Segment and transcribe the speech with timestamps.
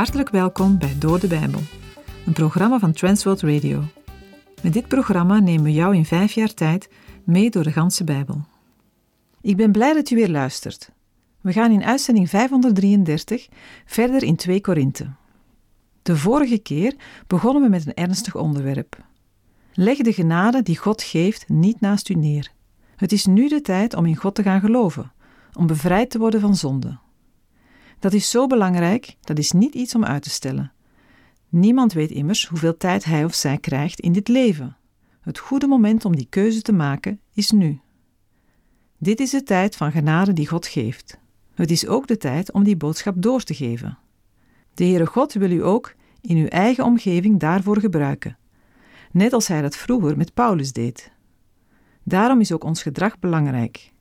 [0.00, 1.60] Hartelijk welkom bij Door de Bijbel,
[2.26, 3.82] een programma van Transworld Radio.
[4.62, 6.90] Met dit programma nemen we jou in vijf jaar tijd
[7.24, 8.44] mee door de ganse Bijbel.
[9.40, 10.90] Ik ben blij dat u weer luistert.
[11.40, 13.48] We gaan in uitzending 533
[13.84, 15.10] verder in 2 Korinthe.
[16.02, 16.94] De vorige keer
[17.26, 18.96] begonnen we met een ernstig onderwerp.
[19.72, 22.52] Leg de genade die God geeft niet naast u neer.
[22.96, 25.12] Het is nu de tijd om in God te gaan geloven,
[25.52, 26.98] om bevrijd te worden van zonde.
[28.00, 30.72] Dat is zo belangrijk, dat is niet iets om uit te stellen.
[31.48, 34.76] Niemand weet immers hoeveel tijd hij of zij krijgt in dit leven.
[35.20, 37.80] Het goede moment om die keuze te maken is nu.
[38.98, 41.18] Dit is de tijd van genade die God geeft.
[41.54, 43.98] Het is ook de tijd om die boodschap door te geven.
[44.74, 48.38] De Heere God wil u ook in uw eigen omgeving daarvoor gebruiken,
[49.12, 51.12] net als hij dat vroeger met Paulus deed.
[52.02, 53.92] Daarom is ook ons gedrag belangrijk.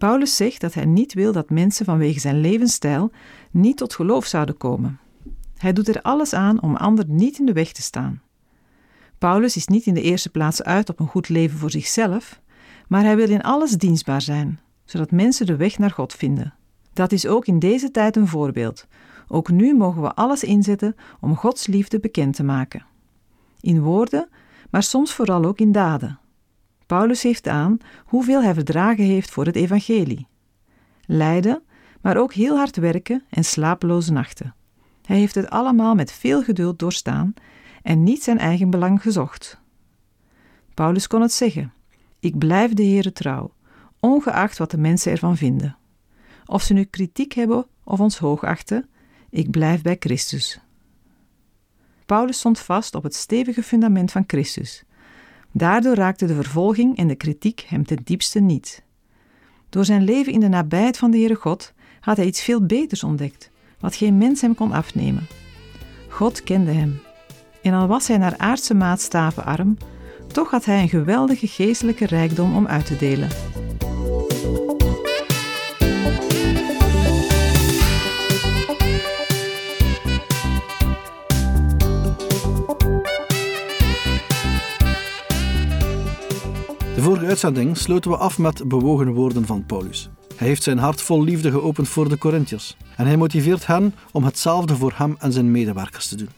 [0.00, 3.10] Paulus zegt dat hij niet wil dat mensen vanwege zijn levensstijl
[3.50, 4.98] niet tot geloof zouden komen.
[5.56, 8.22] Hij doet er alles aan om anderen niet in de weg te staan.
[9.18, 12.40] Paulus is niet in de eerste plaats uit op een goed leven voor zichzelf,
[12.88, 16.54] maar hij wil in alles dienstbaar zijn, zodat mensen de weg naar God vinden.
[16.92, 18.86] Dat is ook in deze tijd een voorbeeld.
[19.28, 22.86] Ook nu mogen we alles inzetten om Gods liefde bekend te maken.
[23.60, 24.28] In woorden,
[24.70, 26.18] maar soms vooral ook in daden.
[26.90, 30.26] Paulus heeft aan hoeveel hij verdragen heeft voor het evangelie.
[31.06, 31.62] Lijden,
[32.00, 34.54] maar ook heel hard werken en slapeloze nachten.
[35.04, 37.34] Hij heeft het allemaal met veel geduld doorstaan
[37.82, 39.60] en niet zijn eigen belang gezocht.
[40.74, 41.72] Paulus kon het zeggen:
[42.20, 43.54] Ik blijf de Heere trouw,
[44.00, 45.76] ongeacht wat de mensen ervan vinden.
[46.46, 48.88] Of ze nu kritiek hebben of ons hoogachten,
[49.28, 50.60] ik blijf bij Christus.
[52.06, 54.84] Paulus stond vast op het stevige fundament van Christus.
[55.52, 58.82] Daardoor raakte de vervolging en de kritiek hem ten diepste niet.
[59.68, 63.04] Door zijn leven in de nabijheid van de Heere God had hij iets veel beters
[63.04, 63.50] ontdekt,
[63.80, 65.26] wat geen mens hem kon afnemen.
[66.08, 67.00] God kende hem.
[67.62, 69.76] En al was hij naar aardse maatstaven arm,
[70.32, 73.28] toch had hij een geweldige geestelijke rijkdom om uit te delen.
[87.20, 90.08] Vorige uitzending sloten we af met bewogen woorden van Paulus.
[90.36, 94.24] Hij heeft zijn hart vol liefde geopend voor de Corinthiërs en hij motiveert hen om
[94.24, 96.28] hetzelfde voor hem en zijn medewerkers te doen.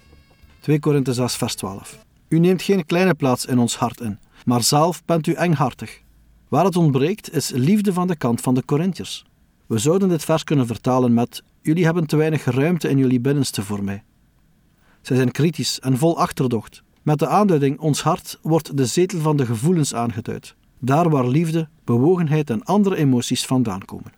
[0.61, 1.99] 2 Korinthe 6 vers 12
[2.29, 6.01] U neemt geen kleine plaats in ons hart in, maar zelf bent u enghartig.
[6.49, 9.25] Waar het ontbreekt is liefde van de kant van de Corinthiërs.
[9.67, 13.63] We zouden dit vers kunnen vertalen met Jullie hebben te weinig ruimte in jullie binnenste
[13.63, 14.03] voor mij.
[15.03, 16.83] Zij zijn kritisch en vol achterdocht.
[17.03, 20.55] Met de aanduiding ons hart wordt de zetel van de gevoelens aangeduid.
[20.85, 24.13] Daar waar liefde, bewogenheid en andere emoties vandaan komen.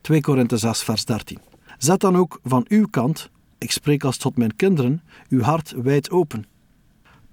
[0.00, 1.38] 2 Korinthe 6 vers 13
[1.78, 6.10] Zet dan ook van uw kant, ik spreek als tot mijn kinderen, uw hart wijd
[6.10, 6.46] open.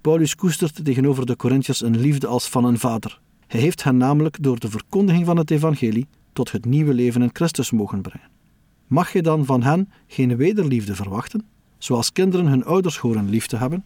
[0.00, 3.20] Paulus koestert tegenover de Corinthiërs een liefde als van een vader.
[3.46, 7.30] Hij heeft hen namelijk door de verkondiging van het evangelie tot het nieuwe leven in
[7.32, 8.30] Christus mogen brengen.
[8.86, 11.46] Mag je dan van hen geen wederliefde verwachten,
[11.78, 13.84] zoals kinderen hun ouders horen lief te hebben?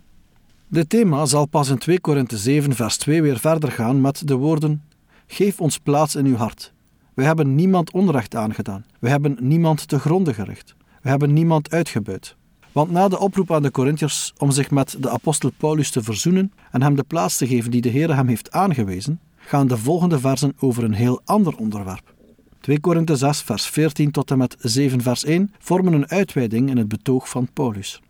[0.68, 4.34] Dit thema zal pas in 2 Korinthe 7 vers 2 weer verder gaan met de
[4.34, 4.82] woorden
[5.26, 6.72] Geef ons plaats in uw hart.
[7.14, 8.84] We hebben niemand onrecht aangedaan.
[8.98, 10.74] We hebben niemand te gronde gericht.
[11.02, 12.36] We hebben niemand uitgebuit.
[12.72, 16.52] Want na de oproep aan de Corinthiërs om zich met de apostel Paulus te verzoenen
[16.70, 20.20] en hem de plaats te geven die de Heer hem heeft aangewezen, gaan de volgende
[20.20, 22.14] versen over een heel ander onderwerp.
[22.60, 26.76] 2 Korinthe 6 vers 14 tot en met 7 vers 1 vormen een uitweiding in
[26.76, 28.02] het betoog van Paulus.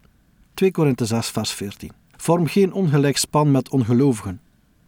[0.54, 4.40] 2 Korinthe 6 vers 14 Vorm geen ongelijk span met ongelovigen.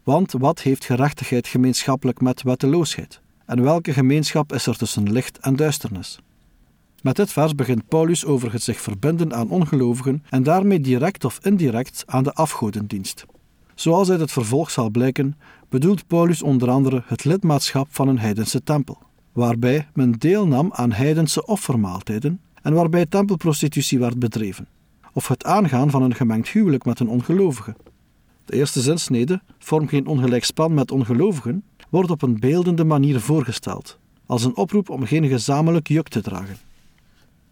[0.03, 3.21] Want wat heeft gerechtigheid gemeenschappelijk met wetteloosheid?
[3.47, 6.19] En welke gemeenschap is er tussen licht en duisternis?
[7.03, 11.39] Met dit vers begint Paulus over het zich verbinden aan ongelovigen en daarmee direct of
[11.43, 13.25] indirect aan de afgodendienst.
[13.75, 15.37] Zoals uit het vervolg zal blijken,
[15.69, 18.99] bedoelt Paulus onder andere het lidmaatschap van een heidense tempel,
[19.33, 24.69] waarbij men deelnam aan heidense offermaaltijden en waarbij tempelprostitutie werd bedreven
[25.19, 27.77] of het aangaan van een gemengd huwelijk met een ongelovige.
[28.45, 33.99] De eerste zinsnede, vorm geen ongelijk span met ongelovigen, wordt op een beeldende manier voorgesteld,
[34.27, 36.57] als een oproep om geen gezamenlijk juk te dragen.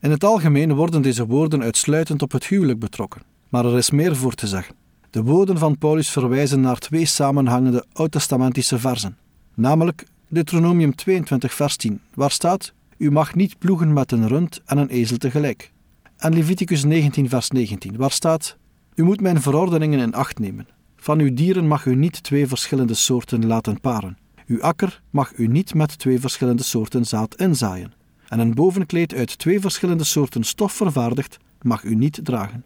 [0.00, 4.16] In het algemeen worden deze woorden uitsluitend op het huwelijk betrokken, maar er is meer
[4.16, 4.74] voor te zeggen.
[5.10, 9.16] De woorden van Paulus verwijzen naar twee samenhangende oud-testamentische versen,
[9.54, 14.78] namelijk Deuteronomium 22 vers 10, waar staat: U mag niet ploegen met een rund en
[14.78, 15.74] een ezel tegelijk
[16.16, 18.56] en Leviticus 19, vers 19, waar staat:
[18.94, 20.68] U moet mijn verordeningen in acht nemen.
[20.96, 24.18] Van uw dieren mag u niet twee verschillende soorten laten paren.
[24.46, 27.92] Uw akker mag u niet met twee verschillende soorten zaad inzaaien.
[28.28, 32.64] En een bovenkleed uit twee verschillende soorten stof vervaardigd mag u niet dragen.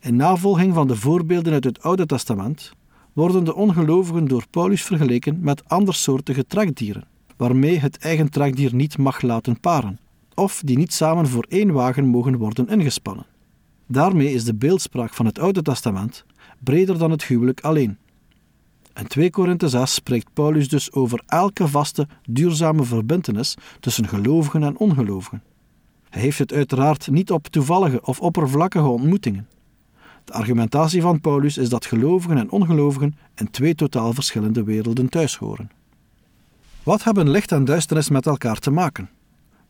[0.00, 2.72] In navolging van de voorbeelden uit het Oude Testament
[3.12, 7.04] worden de ongelovigen door Paulus vergeleken met andersoortige trekdieren,
[7.36, 9.98] waarmee het eigen trekdier niet mag laten paren,
[10.36, 13.26] of die niet samen voor één wagen mogen worden ingespannen.
[13.86, 16.24] Daarmee is de beeldspraak van het Oude Testament
[16.58, 17.98] breder dan het huwelijk alleen.
[18.94, 24.78] In 2 Korinthe 6 spreekt Paulus dus over elke vaste, duurzame verbintenis tussen gelovigen en
[24.78, 25.42] ongelovigen.
[26.10, 29.48] Hij heeft het uiteraard niet op toevallige of oppervlakkige ontmoetingen.
[30.24, 35.70] De argumentatie van Paulus is dat gelovigen en ongelovigen in twee totaal verschillende werelden thuishoren.
[36.82, 39.10] Wat hebben licht en duisternis met elkaar te maken?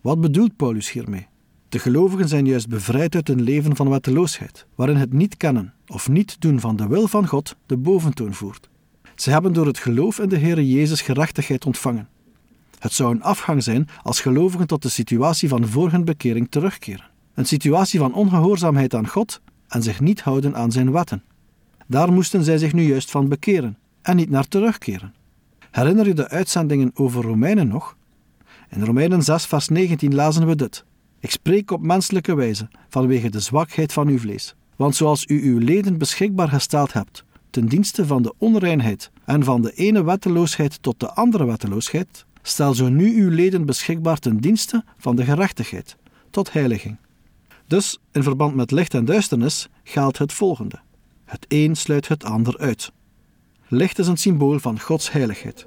[0.07, 1.27] Wat bedoelt Paulus hiermee?
[1.69, 6.09] De gelovigen zijn juist bevrijd uit een leven van wetteloosheid, waarin het niet kennen of
[6.09, 8.69] niet doen van de wil van God de boventoon voert.
[9.15, 12.09] Ze hebben door het geloof in de Heer Jezus gerechtigheid ontvangen.
[12.79, 17.11] Het zou een afgang zijn als gelovigen tot de situatie van voor hun bekering terugkeren.
[17.35, 21.23] Een situatie van ongehoorzaamheid aan God en zich niet houden aan zijn wetten.
[21.87, 25.15] Daar moesten zij zich nu juist van bekeren en niet naar terugkeren.
[25.71, 27.96] Herinner je de uitzendingen over Romeinen nog?
[28.71, 30.85] In Romeinen 6, vers 19 lazen we dit.
[31.21, 34.55] Ik spreek op menselijke wijze, vanwege de zwakheid van uw vlees.
[34.77, 39.63] Want zoals u uw leden beschikbaar gesteld hebt, ten dienste van de onreinheid en van
[39.63, 44.85] de ene wetteloosheid tot de andere wetteloosheid, stel zo nu uw leden beschikbaar ten dienste
[44.99, 45.97] van de gerechtigheid,
[46.31, 46.97] tot heiliging.
[47.67, 50.81] Dus in verband met licht en duisternis geldt het volgende:
[51.25, 52.93] het een sluit het ander uit.
[53.69, 55.67] Licht is een symbool van Gods heiligheid.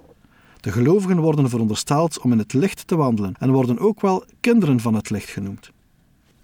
[0.60, 4.80] De gelovigen worden verondersteld om in het licht te wandelen en worden ook wel kinderen
[4.80, 5.72] van het licht genoemd.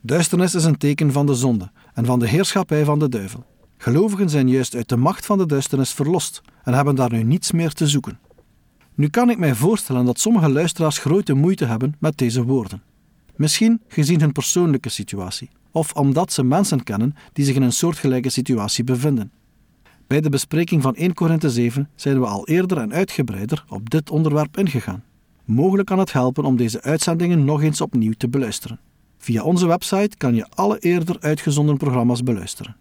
[0.01, 3.45] Duisternis is een teken van de zonde en van de heerschappij van de duivel.
[3.77, 7.51] Gelovigen zijn juist uit de macht van de duisternis verlost en hebben daar nu niets
[7.51, 8.19] meer te zoeken.
[8.95, 12.83] Nu kan ik mij voorstellen dat sommige luisteraars grote moeite hebben met deze woorden.
[13.35, 18.29] Misschien gezien hun persoonlijke situatie, of omdat ze mensen kennen die zich in een soortgelijke
[18.29, 19.31] situatie bevinden.
[20.07, 24.09] Bij de bespreking van 1 Korinthe 7 zijn we al eerder en uitgebreider op dit
[24.09, 25.03] onderwerp ingegaan.
[25.45, 28.79] Mogelijk kan het helpen om deze uitzendingen nog eens opnieuw te beluisteren.
[29.17, 32.75] Via onze website kan je alle eerder uitgezonden programma's beluisteren.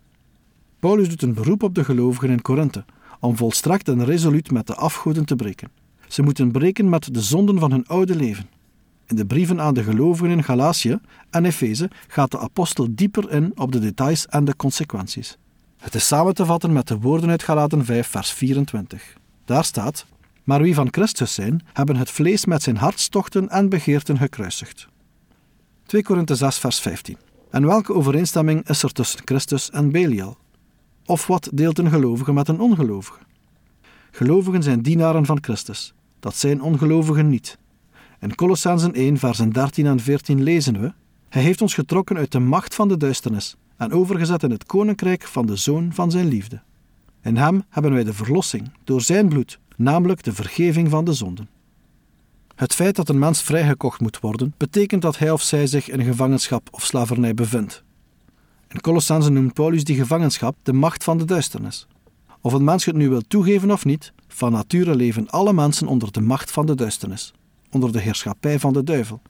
[0.78, 2.84] Paulus doet een beroep op de gelovigen in Korinthe
[3.20, 5.70] om volstrekt en resoluut met de afgoden te breken.
[6.08, 8.48] Ze moeten breken met de zonden van hun oude leven.
[9.06, 10.98] In de brieven aan de gelovigen in Galatië
[11.30, 15.38] en Efeze gaat de apostel dieper in op de details en de consequenties.
[15.84, 19.16] Het is samen te vatten met de woorden uit Galaten 5, vers 24.
[19.44, 20.06] Daar staat:
[20.44, 24.88] Maar wie van Christus zijn, hebben het vlees met zijn hartstochten en begeerten gekruisigd.
[25.86, 27.16] 2 Korinthe 6, vers 15.
[27.50, 30.36] En welke overeenstemming is er tussen Christus en Belial?
[31.06, 33.18] Of wat deelt een gelovige met een ongelovige?
[34.10, 35.94] Gelovigen zijn dienaren van Christus.
[36.20, 37.58] Dat zijn ongelovigen niet.
[38.20, 40.92] In Colossensen 1, versen 13 en 14 lezen we:
[41.28, 45.22] Hij heeft ons getrokken uit de macht van de duisternis en overgezet in het koninkrijk
[45.22, 46.62] van de Zoon van zijn liefde.
[47.22, 51.48] In hem hebben wij de verlossing door zijn bloed, namelijk de vergeving van de zonden.
[52.54, 56.04] Het feit dat een mens vrijgekocht moet worden, betekent dat hij of zij zich in
[56.04, 57.82] gevangenschap of slavernij bevindt.
[58.68, 61.86] In Colossense noemt Paulus die gevangenschap de macht van de duisternis.
[62.40, 66.12] Of een mens het nu wil toegeven of niet, van nature leven alle mensen onder
[66.12, 67.32] de macht van de duisternis,
[67.70, 69.22] onder de heerschappij van de duivel.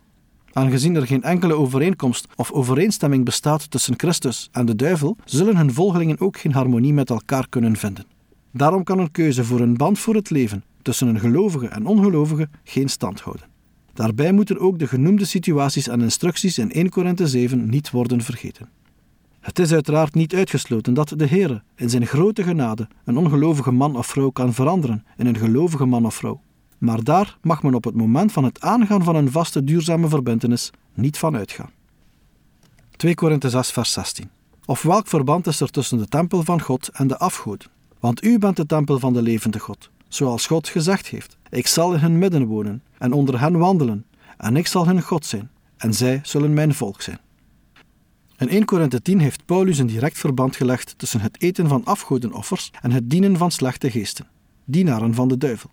[0.54, 5.72] Aangezien er geen enkele overeenkomst of overeenstemming bestaat tussen Christus en de duivel, zullen hun
[5.72, 8.04] volgelingen ook geen harmonie met elkaar kunnen vinden.
[8.52, 12.48] Daarom kan een keuze voor een band voor het leven tussen een gelovige en ongelovige
[12.64, 13.46] geen stand houden.
[13.92, 18.68] Daarbij moeten ook de genoemde situaties en instructies in 1 Korinthe 7 niet worden vergeten.
[19.40, 23.96] Het is uiteraard niet uitgesloten dat de Heer in zijn grote genade een ongelovige man
[23.96, 26.40] of vrouw kan veranderen in een gelovige man of vrouw.
[26.84, 30.70] Maar daar mag men op het moment van het aangaan van een vaste duurzame verbintenis
[30.94, 31.70] niet van uitgaan.
[32.96, 34.30] 2 Korinthe 6 vers 16
[34.64, 37.70] Of welk verband is er tussen de tempel van God en de afgoden?
[38.00, 41.36] Want u bent de tempel van de levende God, zoals God gezegd heeft.
[41.50, 45.26] Ik zal in hun midden wonen en onder hen wandelen, en ik zal hun God
[45.26, 47.18] zijn, en zij zullen mijn volk zijn.
[48.38, 52.70] In 1 Korinthe 10 heeft Paulus een direct verband gelegd tussen het eten van afgodenoffers
[52.82, 54.26] en het dienen van slechte geesten,
[54.64, 55.70] dienaren van de duivel.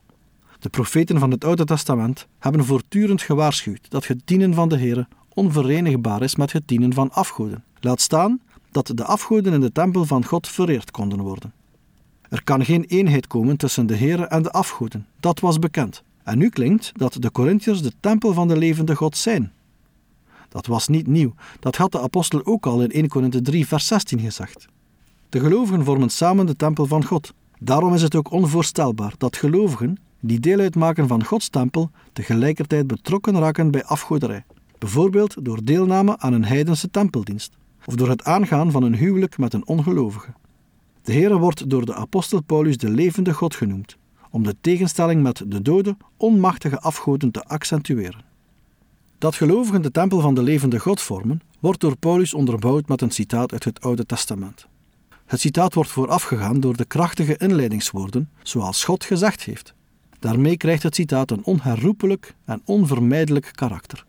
[0.61, 5.07] De profeten van het Oude Testament hebben voortdurend gewaarschuwd dat het dienen van de Heer
[5.33, 7.63] onverenigbaar is met het dienen van afgoden.
[7.79, 8.41] Laat staan
[8.71, 11.53] dat de afgoden in de tempel van God vereerd konden worden.
[12.29, 16.03] Er kan geen eenheid komen tussen de Heer en de afgoden, dat was bekend.
[16.23, 19.51] En nu klinkt dat de Corinthiërs de tempel van de levende God zijn.
[20.49, 23.87] Dat was niet nieuw, dat had de apostel ook al in 1 Korinthe 3, vers
[23.87, 24.67] 16 gezegd.
[25.29, 27.33] De gelovigen vormen samen de tempel van God.
[27.59, 33.39] Daarom is het ook onvoorstelbaar dat gelovigen, die deel uitmaken van Gods tempel, tegelijkertijd betrokken
[33.39, 34.43] raken bij afgoderij.
[34.77, 39.53] Bijvoorbeeld door deelname aan een heidense tempeldienst, of door het aangaan van een huwelijk met
[39.53, 40.33] een ongelovige.
[41.03, 43.97] De Heere wordt door de apostel Paulus de levende God genoemd,
[44.29, 48.23] om de tegenstelling met de dode, onmachtige afgoden te accentueren.
[49.17, 53.11] Dat gelovigen de tempel van de levende God vormen, wordt door Paulus onderbouwd met een
[53.11, 54.67] citaat uit het Oude Testament.
[55.25, 59.73] Het citaat wordt voorafgegaan door de krachtige inleidingswoorden, zoals God gezegd heeft.
[60.21, 64.05] Daarmee krijgt het citaat een onherroepelijk en onvermijdelijk karakter.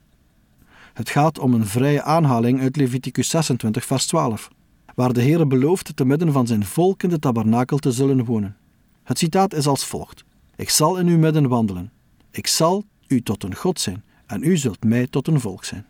[0.93, 4.49] Het gaat om een vrije aanhaling uit Leviticus 26, vers 12,
[4.95, 8.57] waar de Heere belooft te midden van zijn volk in de tabernakel te zullen wonen.
[9.03, 10.25] Het citaat is als volgt:
[10.57, 11.93] Ik zal in uw midden wandelen.
[12.31, 15.87] Ik zal u tot een God zijn en u zult mij tot een volk zijn.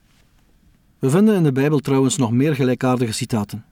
[0.99, 3.64] We vinden in de Bijbel trouwens nog meer gelijkaardige citaten.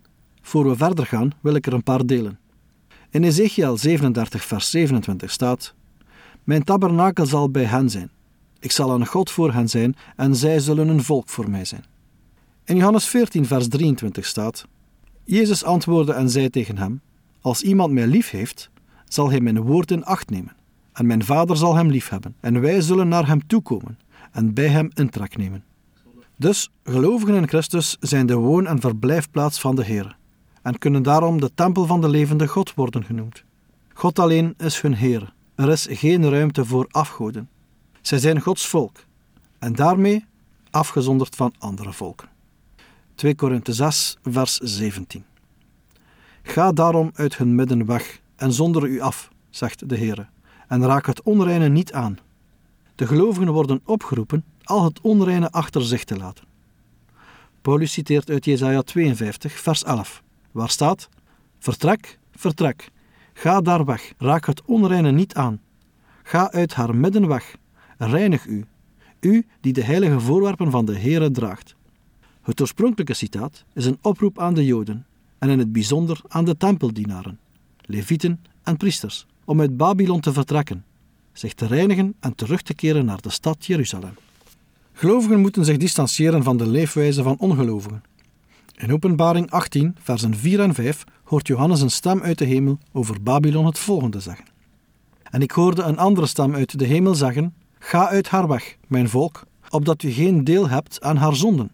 [0.43, 2.39] Voor we verder gaan, wil ik er een paar delen.
[3.11, 5.75] In Ezekiel 37, vers 27 staat:
[6.51, 8.11] Mijn tabernakel zal bij hen zijn.
[8.59, 11.85] Ik zal een God voor hen zijn en zij zullen een volk voor mij zijn.
[12.65, 14.67] In Johannes 14, vers 23 staat:
[15.25, 17.01] Jezus antwoordde en zei tegen hem:
[17.41, 18.71] Als iemand mij lief heeft,
[19.05, 20.57] zal hij mijn woord in acht nemen.
[20.93, 23.99] En mijn vader zal hem lief hebben, en wij zullen naar hem toekomen
[24.33, 25.65] en bij hem intrek nemen.
[26.37, 30.17] Dus gelovigen in Christus zijn de woon- en verblijfplaats van de Heer
[30.63, 33.45] en kunnen daarom de tempel van de levende God worden genoemd.
[33.95, 35.33] God alleen is hun Heer.
[35.61, 37.49] Er is geen ruimte voor afgoden.
[38.01, 39.05] Zij zijn Gods volk
[39.59, 40.25] en daarmee
[40.71, 42.29] afgezonderd van andere volken.
[43.15, 45.25] 2 Korinthe 6, vers 17.
[46.43, 50.31] Ga daarom uit hun midden weg en zonder u af, zegt de Heer,
[50.69, 52.19] en raak het onreine niet aan.
[52.95, 56.45] De gelovigen worden opgeroepen al het onreine achter zich te laten.
[57.61, 61.09] Paulus citeert uit Jesaja 52, vers 11, waar staat:
[61.59, 62.91] Vertrek, vertrek,
[63.41, 65.61] ga daar weg, raak het onreine niet aan.
[66.23, 67.57] Ga uit haar midden weg,
[67.99, 68.65] reinig u,
[69.21, 71.75] u die de heilige voorwerpen van de Heere draagt.
[72.43, 75.07] Het oorspronkelijke citaat is een oproep aan de Joden
[75.39, 77.39] en in het bijzonder aan de tempeldienaren,
[77.81, 80.85] levieten en priesters, om uit Babylon te vertrekken,
[81.33, 84.15] zich te reinigen en terug te keren naar de stad Jeruzalem.
[84.93, 88.03] Gelovigen moeten zich distancieren van de leefwijze van ongelovigen.
[88.77, 93.23] In Openbaring 18, versen 4 en 5 hoort Johannes een stem uit de hemel over
[93.23, 94.45] Babylon het volgende zeggen.
[95.23, 99.09] En ik hoorde een andere stem uit de hemel zeggen: Ga uit haar weg, mijn
[99.09, 101.73] volk, opdat u geen deel hebt aan haar zonden,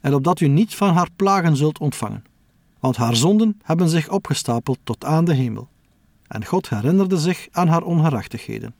[0.00, 2.24] en opdat u niet van haar plagen zult ontvangen.
[2.80, 5.68] Want haar zonden hebben zich opgestapeld tot aan de hemel.
[6.26, 8.74] En God herinnerde zich aan haar ongerechtigheden.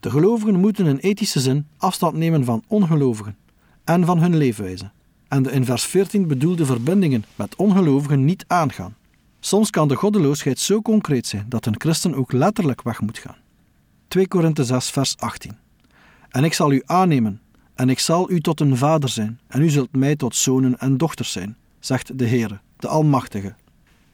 [0.00, 3.36] De gelovigen moeten in ethische zin afstand nemen van ongelovigen
[3.84, 4.90] en van hun leefwijze,
[5.28, 8.98] en de in vers 14 bedoelde verbindingen met ongelovigen niet aangaan.
[9.40, 13.36] Soms kan de goddeloosheid zo concreet zijn dat een christen ook letterlijk weg moet gaan.
[14.08, 15.58] 2 Korinthe 6, vers 18.
[16.28, 17.40] En ik zal u aannemen,
[17.74, 20.96] en ik zal u tot een vader zijn, en u zult mij tot zonen en
[20.96, 23.54] dochters zijn, zegt de Heere, de Almachtige.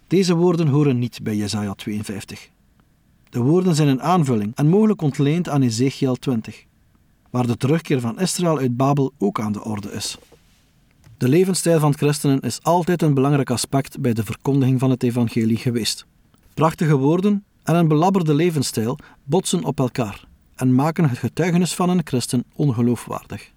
[0.06, 2.50] Deze woorden horen niet bij Jesaja 52.
[3.28, 6.64] De woorden zijn een aanvulling en mogelijk ontleend aan Ezekiel 20,
[7.30, 10.18] waar de terugkeer van Israël uit Babel ook aan de orde is.
[11.18, 15.56] De levensstijl van christenen is altijd een belangrijk aspect bij de verkondiging van het evangelie
[15.56, 16.06] geweest.
[16.54, 22.00] Prachtige woorden en een belabberde levensstijl botsen op elkaar en maken het getuigenis van een
[22.04, 23.52] christen ongeloofwaardig.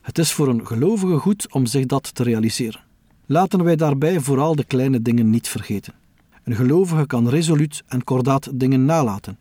[0.00, 2.80] Het is voor een gelovige goed om zich dat te realiseren.
[3.26, 5.94] Laten wij daarbij vooral de kleine dingen niet vergeten.
[6.44, 9.38] Een gelovige kan resoluut en kordaat dingen nalaten.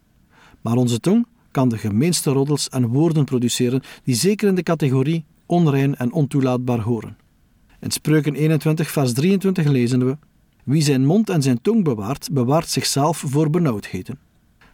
[0.62, 5.26] Maar onze tong kan de gemeenste roddels en woorden produceren die zeker in de categorie
[5.46, 7.18] onrein en ontoelaatbaar horen.
[7.80, 10.18] In Spreuken 21, vers 23 lezen we:
[10.64, 14.20] Wie zijn mond en zijn tong bewaart, bewaart zichzelf voor benauwdheden.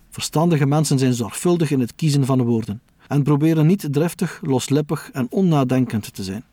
[0.09, 5.27] Verstandige mensen zijn zorgvuldig in het kiezen van woorden en proberen niet driftig, loslippig en
[5.29, 6.43] onnadenkend te zijn.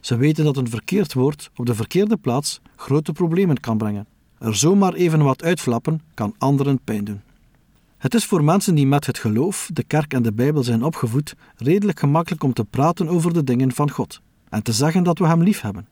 [0.00, 4.06] Ze weten dat een verkeerd woord op de verkeerde plaats grote problemen kan brengen.
[4.38, 7.20] Er zomaar even wat uitflappen kan anderen pijn doen.
[7.98, 11.34] Het is voor mensen die met het geloof, de kerk en de Bijbel zijn opgevoed,
[11.56, 15.26] redelijk gemakkelijk om te praten over de dingen van God en te zeggen dat we
[15.26, 15.86] Hem lief hebben.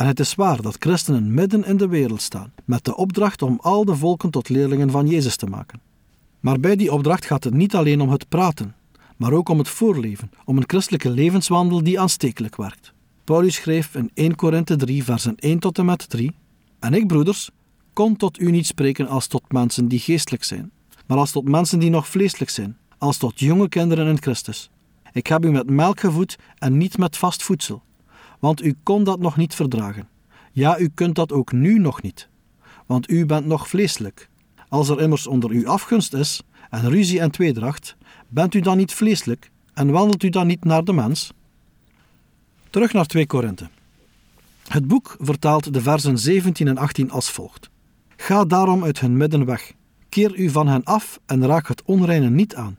[0.00, 3.58] En het is waar dat christenen midden in de wereld staan, met de opdracht om
[3.62, 5.80] al de volken tot leerlingen van Jezus te maken.
[6.40, 8.74] Maar bij die opdracht gaat het niet alleen om het praten,
[9.16, 12.92] maar ook om het voorleven, om een christelijke levenswandel die aanstekelijk werkt.
[13.24, 16.34] Paulus schreef in 1 Korinthe 3, versen 1 tot en met 3:
[16.78, 17.50] En ik, broeders,
[17.92, 20.70] kon tot u niet spreken als tot mensen die geestelijk zijn,
[21.06, 24.70] maar als tot mensen die nog vleeselijk zijn, als tot jonge kinderen in Christus.
[25.12, 27.82] Ik heb u met melk gevoed en niet met vast voedsel,
[28.40, 30.08] want u kon dat nog niet verdragen.
[30.52, 32.28] Ja, u kunt dat ook nu nog niet,
[32.86, 34.28] want u bent nog vleeselijk.
[34.68, 37.96] Als er immers onder u afgunst is, en ruzie en tweedracht,
[38.28, 41.32] bent u dan niet vleeselijk en wandelt u dan niet naar de mens?
[42.70, 43.68] Terug naar 2 Korinthe.
[44.68, 47.70] Het boek vertaalt de versen 17 en 18 als volgt:
[48.16, 49.72] Ga daarom uit hun midden weg,
[50.08, 52.78] keer u van hen af en raak het onreine niet aan.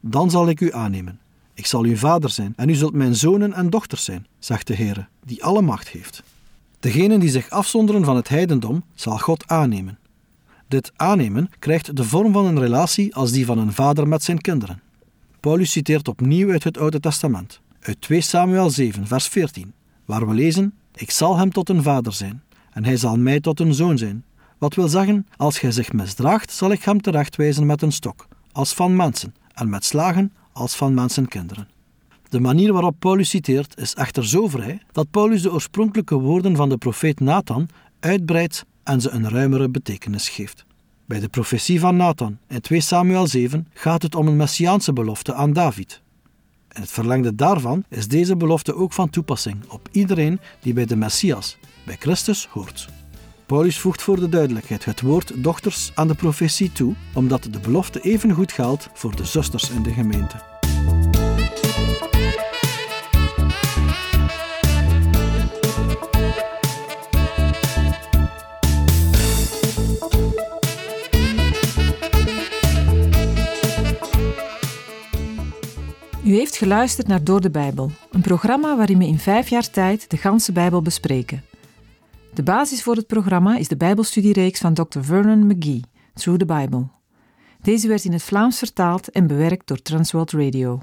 [0.00, 1.20] Dan zal ik u aannemen.
[1.54, 4.74] Ik zal uw vader zijn en u zult mijn zonen en dochters zijn, zegt de
[4.74, 6.22] Heer, die alle macht heeft.
[6.80, 9.98] Degenen die zich afzonderen van het heidendom, zal God aannemen.
[10.68, 14.40] Dit aannemen krijgt de vorm van een relatie als die van een vader met zijn
[14.40, 14.80] kinderen.
[15.40, 19.72] Paulus citeert opnieuw uit het Oude Testament, uit 2 Samuel 7, vers 14,
[20.04, 22.42] waar we lezen: Ik zal hem tot een vader zijn,
[22.72, 24.24] en hij zal mij tot een zoon zijn.
[24.58, 28.72] Wat wil zeggen, als hij zich misdraagt, zal ik hem terechtwijzen met een stok, als
[28.72, 31.68] van mensen, en met slagen, als van mensenkinderen.
[32.28, 36.68] De manier waarop Paulus citeert is echter zo vrij dat Paulus de oorspronkelijke woorden van
[36.68, 37.68] de profeet Nathan
[38.00, 40.64] uitbreidt en ze een ruimere betekenis geeft.
[41.06, 45.34] Bij de profetie van Nathan in 2 Samuel 7 gaat het om een messiaanse belofte
[45.34, 46.02] aan David.
[46.72, 50.96] In het verlengde daarvan is deze belofte ook van toepassing op iedereen die bij de
[50.96, 53.03] Messias, bij Christus, hoort.
[53.46, 58.00] Paulus voegt voor de duidelijkheid het woord dochters aan de profetie toe, omdat de belofte
[58.00, 60.36] even goed geldt voor de zusters in de gemeente.
[76.24, 80.10] U heeft geluisterd naar Door de Bijbel, een programma waarin we in vijf jaar tijd
[80.10, 81.42] de ganse Bijbel bespreken.
[82.34, 85.00] De basis voor het programma is de Bijbelstudiereeks van Dr.
[85.00, 85.80] Vernon McGee,
[86.14, 86.86] Through the Bible.
[87.60, 90.80] Deze werd in het Vlaams vertaald en bewerkt door Transworld Radio.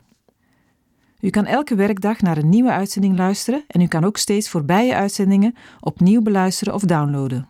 [1.20, 4.96] U kan elke werkdag naar een nieuwe uitzending luisteren en u kan ook steeds voorbije
[4.96, 7.50] uitzendingen opnieuw beluisteren of downloaden.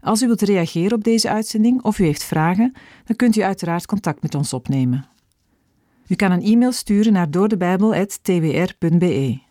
[0.00, 2.72] Als u wilt reageren op deze uitzending of u heeft vragen,
[3.04, 5.06] dan kunt u uiteraard contact met ons opnemen.
[6.06, 9.50] U kan een e-mail sturen naar doordebijbel.twr.be.